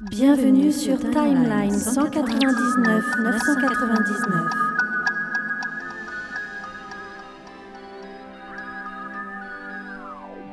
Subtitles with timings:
[0.00, 4.40] Bienvenue sur Timeline 199 999.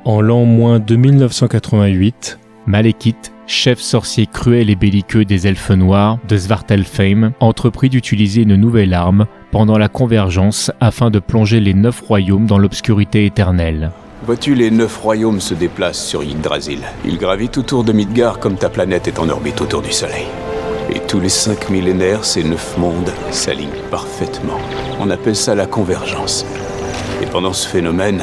[0.05, 7.33] En l'an moins 2988, Malekith, chef sorcier cruel et belliqueux des elfes noirs de Svartalfheim,
[7.39, 12.59] entreprit d'utiliser une nouvelle arme pendant la convergence afin de plonger les neuf royaumes dans
[12.59, 13.91] l'obscurité éternelle.
[14.23, 16.81] Vois-tu, les neuf royaumes se déplacent sur Yggdrasil.
[17.05, 20.27] Ils gravitent autour de Midgard comme ta planète est en orbite autour du Soleil.
[20.93, 24.59] Et tous les cinq millénaires, ces neuf mondes s'alignent parfaitement.
[24.99, 26.45] On appelle ça la convergence.
[27.23, 28.21] Et pendant ce phénomène,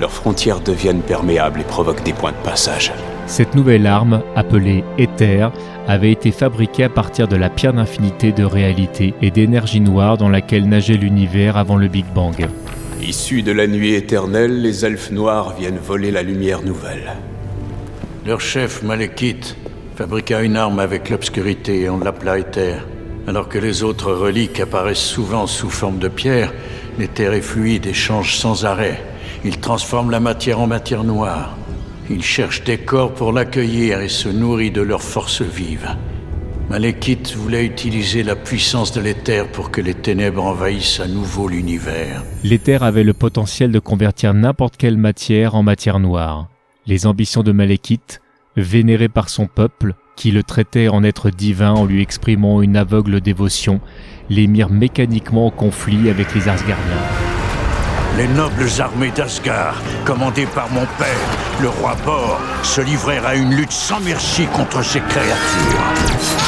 [0.00, 2.92] leurs frontières deviennent perméables et provoquent des points de passage.
[3.26, 5.50] Cette nouvelle arme, appelée Éther,
[5.88, 10.28] avait été fabriquée à partir de la pierre d'infinité de réalité et d'énergie noire dans
[10.28, 12.48] laquelle nageait l'univers avant le Big Bang.
[13.02, 17.12] Issus de la nuit éternelle, les elfes noirs viennent voler la lumière nouvelle.
[18.26, 19.56] Leur chef, Malekith,
[19.96, 22.76] fabriqua une arme avec l'obscurité et on l'appela Éther.
[23.26, 26.52] Alors que les autres reliques apparaissent souvent sous forme de pierre,
[26.98, 29.02] l'éther est fluide et change sans arrêt.
[29.44, 31.56] Il transforme la matière en matière noire.
[32.08, 35.94] Il cherche des corps pour l'accueillir et se nourrit de leurs forces vives.
[36.70, 42.24] Malekith voulait utiliser la puissance de l'éther pour que les ténèbres envahissent à nouveau l'univers.
[42.42, 46.48] L'éther avait le potentiel de convertir n'importe quelle matière en matière noire.
[46.86, 48.22] Les ambitions de Malekith,
[48.56, 53.20] vénéré par son peuple, qui le traitait en être divin en lui exprimant une aveugle
[53.20, 53.80] dévotion,
[54.30, 56.96] les mirent mécaniquement en conflit avec les Asgardiens.
[58.16, 63.54] Les nobles armées d'Asgard, commandées par mon père, le roi Bor, se livrèrent à une
[63.54, 66.43] lutte sans merci contre ces créatures.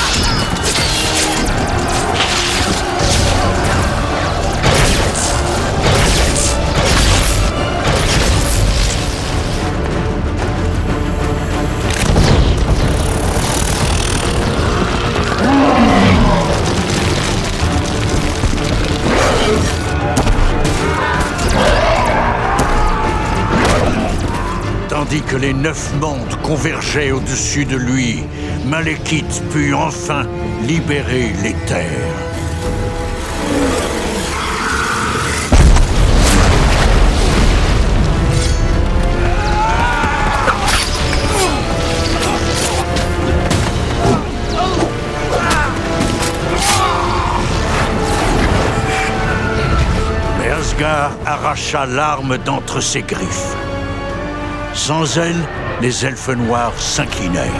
[25.08, 28.24] Tandis que les neuf mondes convergeaient au-dessus de lui,
[28.64, 30.26] Malekith put enfin
[30.66, 31.86] libérer les terres.
[50.40, 53.54] Mais Asgard arracha l'arme d'entre ses griffes.
[54.76, 55.42] Sans elle,
[55.80, 57.50] les elfes noirs s'inclinèrent.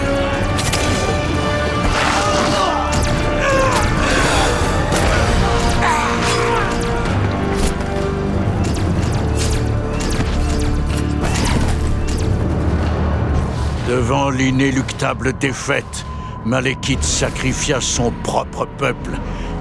[13.88, 16.04] Devant l'inéluctable défaite,
[16.44, 19.12] Malekith sacrifia son propre peuple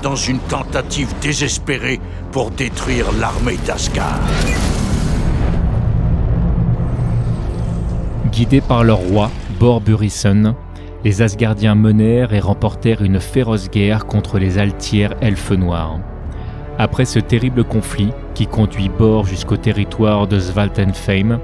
[0.04, 2.02] dans une tentative désespérée
[2.32, 4.20] pour détruire l'armée d'Asgard.
[8.36, 9.32] Guidés par leur roi,
[9.62, 10.56] Bor Burison,
[11.06, 16.00] les Asgardiens menèrent et remportèrent une féroce guerre contre les Altières elfes noirs.
[16.78, 21.40] Après ce terrible conflit, qui conduit Bor jusqu'au territoire de Svaltenfheim,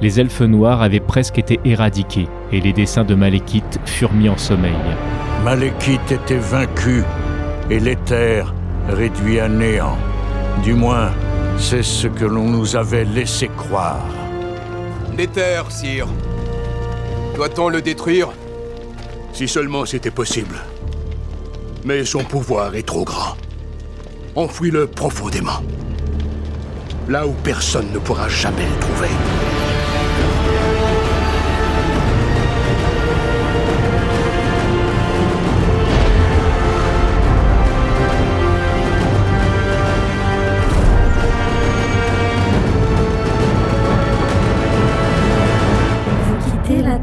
[0.00, 4.38] les elfes noirs avaient presque été éradiqués et les desseins de Malekith furent mis en
[4.38, 4.70] sommeil.
[5.44, 7.02] Malekith était vaincu
[7.70, 8.54] et l'éther
[8.88, 9.96] réduit à néant.
[10.62, 11.10] Du moins,
[11.56, 14.06] c'est ce que l'on nous avait laissé croire.
[15.16, 16.08] L'éther, sire.
[17.34, 18.28] Doit-on le détruire?
[19.32, 20.56] Si seulement c'était possible.
[21.84, 23.36] Mais son pouvoir est trop grand.
[24.34, 25.62] Enfouis-le profondément.
[27.08, 29.49] Là où personne ne pourra jamais le trouver.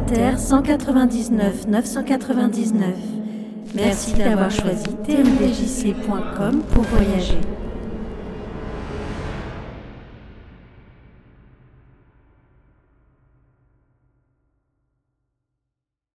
[0.06, 2.96] Terre 199 999.
[3.76, 7.40] Merci d'avoir choisi tmdjc.com pour voyager.